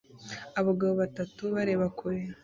Abagabo 0.59 0.93
batatu 1.01 1.41
bareba 1.53 1.85
kure 1.97 2.21